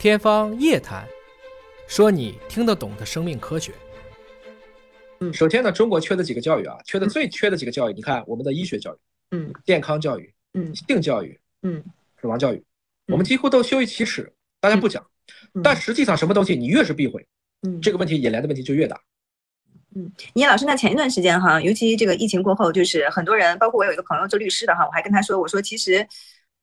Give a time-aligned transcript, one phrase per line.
[0.00, 1.04] 天方夜谭，
[1.86, 3.70] 说你听得懂的生命科学。
[5.20, 8.98] 嗯，首先呢，中国缺的几个教育啊，缺的最缺的几个教育，你看我们的医学教育，
[9.32, 9.52] 嗯。
[9.66, 10.74] 健康教育，嗯。
[10.74, 11.84] 性教育，嗯。
[12.18, 12.64] 死亡教育，
[13.08, 15.06] 我们几乎都羞于启齿，大家不讲。
[15.52, 15.60] 嗯。
[15.62, 17.22] 但实际上，什么东西你越是避讳，
[17.68, 18.98] 嗯，这个问题引来的问题就越大。
[19.94, 20.10] 嗯。
[20.32, 26.08] 倪老师，那前一段时间哈，尤其这个疫情过后，就是很多人，包括我有一个朋友做律师的哈，我还跟他说，我说其实，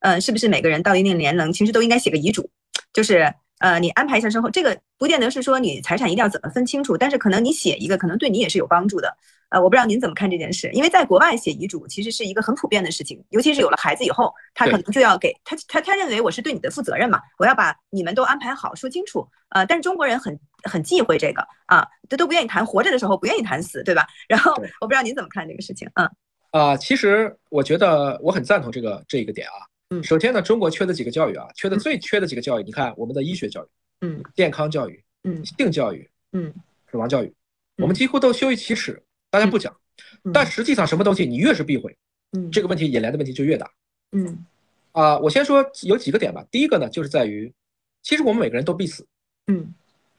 [0.00, 2.50] 呃，是不是每个人到一定年龄，其实都应该写个遗嘱，
[2.92, 9.16] 就是呃，你安排一下身后，这个不见得是说你财产一定要怎么分清楚，但是可能你写一个，可能对你也是有帮助的。
[9.50, 19.26] 呃，我不知道您怎么看这件事，因为在国外写遗嘱其实是一个很普遍的事情，尤其是有了孩子以后，他可能就要给他他他认为我是对你的负责任嘛，我要把你们都安排好，说清楚。
[19.48, 24.06] 呃，但是中国人很很忌讳这个啊，都都不愿意谈活着的时候不愿意谈死，对吧？
[24.28, 26.08] 然后我不知道您怎么看这个事情，嗯
[26.50, 29.64] 啊、其实我觉得我很赞同这个这一个点啊。
[29.90, 30.02] 嗯。
[30.02, 33.68] 首先呢，中国缺的几个教育啊，缺的最缺的几个教育，你看我们的医学教育、
[34.00, 34.22] 嗯。
[34.34, 35.44] 健康教育、嗯。
[35.44, 36.52] 性教育、嗯。
[36.90, 37.32] 死亡教育，
[37.76, 39.74] 我们几乎都羞于启齿，大家不讲。
[40.24, 40.32] 嗯。
[40.32, 41.96] 但实际上，什么东西你越是避讳，
[42.32, 42.50] 嗯。
[42.50, 43.70] 这个问题引来的问题就越大。
[44.12, 44.44] 嗯。
[44.92, 46.44] 啊、我先说有几个点吧。
[46.50, 47.52] 第一个呢，就是在于，
[48.02, 49.06] 其实我们每个人都必死，
[49.46, 49.72] 嗯。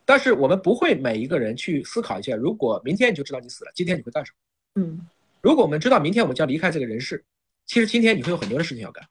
[0.05, 4.83] 但是我们不会每一个人去思考一下，如果明天你就知道你死了，今天你会干什么？
[4.83, 5.07] 嗯。
[5.41, 7.23] 如果我们知道明天我们将离开这个人世，
[7.65, 9.07] 其实今天你会有很多的事情要干。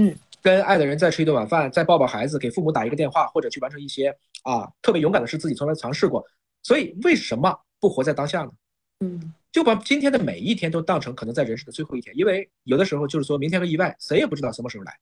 [0.00, 4.08] 嗯，跟爱的人再吃一顿晚饭，再抱抱孩子，给父母打一个电话，或者去完成一些
[4.42, 6.24] 啊特别勇敢的事，自己从来尝试过。
[6.62, 8.50] 所以为什么不活在当下呢？
[9.00, 14.96] 嗯就把今天的每一天都当成可能在人生的最后一天，因为有的时候就是说明天和意外，谁也不知道什么时候来。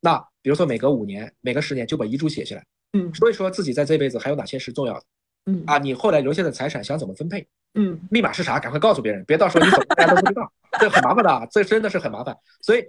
[0.00, 5.04] 那比如说每隔五年、每隔十年就把遗嘱写下来，嗯所以说自己在这辈子还有哪些是重要的
[5.46, 5.78] 嗯啊？
[5.78, 7.46] 你后来留下的财产想怎么分配？
[7.76, 8.58] 嗯密码是啥？
[8.58, 12.36] 赶快告诉别人，别到时候你走大家都不知道， 这很麻烦的啊，这真的是很麻烦。
[12.62, 12.84] 所以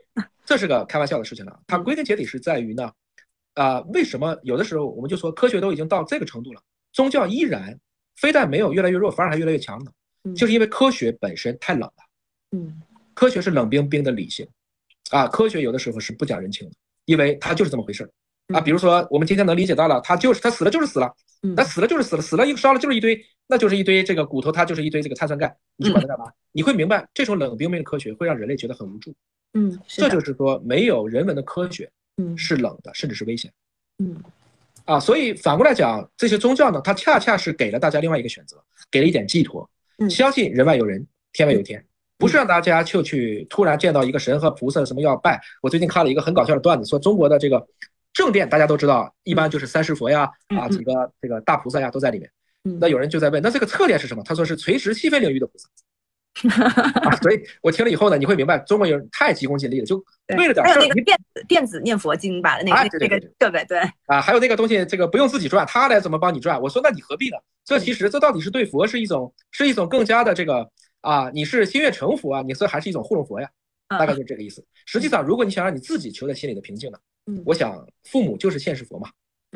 [0.45, 1.59] 这是个开玩笑的事情了。
[1.67, 2.91] 它归根结底是在于呢，
[3.53, 6.61] 啊、为什么有的时候我们就说科学都已经到这个程度了，
[6.93, 7.77] 宗教依然
[8.15, 9.91] 非但没有越来越弱，反而还越来越强呢？
[10.23, 12.03] 嗯就是因为科学本身太冷了，
[12.51, 12.81] 嗯
[13.13, 14.47] 科学是冷冰冰的理性，
[15.11, 18.07] 啊，科学有的时候是不讲人情的，因为它就是这么回事儿
[18.53, 18.59] 啊。
[18.59, 26.31] 嗯比如说我们今天能理解到了，他就是他死了就是死了，嗯那死了就是死了，死了一烧了就是一堆，那就是一堆这个骨头，它就是一堆这个碳酸钙，你去管它干嘛？
[26.51, 29.13] 你会明白，这种冷冰冰的科学会让人类觉得很无助。
[29.53, 33.51] 嗯，这就是说，没有人文的科学嗯是冷的，甚至是危险
[33.99, 34.15] 嗯
[34.85, 34.99] 啊。
[34.99, 39.69] 所以反过来讲，这些宗教呢，它恰恰是给了大家另外一个选择，给了一点寄托，
[39.99, 41.83] 嗯相信人外有人，天外有天。
[42.19, 45.39] 不是让大家就去突然见到一个神和菩萨什么要拜。
[45.61, 47.65] 我最近看了一个很搞笑的段子，说中国的这个
[48.11, 52.27] 正殿大家都知道，一般就是三世佛呀，嗯啊几个这个大菩萨呀都在里面。
[52.67, 54.23] 嗯那有人就在问，那这个侧殿是什么？
[54.23, 55.67] 他说是垂直细分领域的菩萨。
[57.01, 59.97] 啊，所以我听了以后呢，你会明白中国人太急功近利了，就
[60.37, 66.61] 为了点事儿还有那个电子电子念佛经吧，那个那那个设备，对，啊，还有那个东西，这个不用自己转，他来怎么帮你转？
[66.61, 67.37] 我说那你何必呢？
[67.65, 70.69] 这其实这到底是对佛是一种是一种更加的这个
[71.01, 73.49] 啊，你是心悦诚服啊，你是还是一种糊弄佛呀，
[73.89, 74.63] 大概就是这个意思。
[74.85, 79.09] 实际上，如果你想让你自己求在心里的平静呢，嗯我想父母就是现世佛嘛，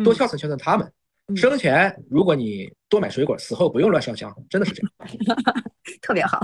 [0.04, 0.92] 多孝顺孝顺他们。
[1.34, 4.92] 嗯生前如果你多买水果，死后不用乱烧香，真的是这样。
[6.02, 6.40] 特别好。